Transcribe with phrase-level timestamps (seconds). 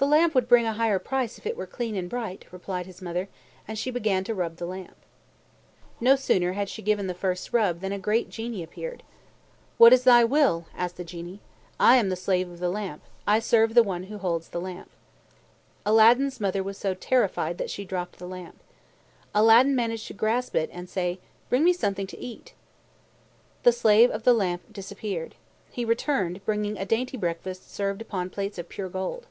[0.00, 3.02] "The lamp would bring a higher price if it were clean and bright," replied his
[3.02, 3.28] mother,
[3.66, 4.94] and she began to rub the lamp.
[5.98, 9.02] No sooner had she given the first rub than a great Genie appeared.
[9.76, 11.40] "What is thy will?" asked the Genie.
[11.80, 13.02] "I am the Slave of the Lamp.
[13.26, 14.88] I serve the one who holds the lamp."
[15.84, 18.62] Aladdin's mother was so terrified that she dropped the lamp.
[19.34, 21.18] Aladdin managed to grasp it, and say,
[21.48, 22.54] "Bring me something to eat."
[23.64, 25.34] The Slave of the Lamp disappeared.
[25.72, 29.26] He returned, bringing a dainty breakfast served upon plates of pure gold.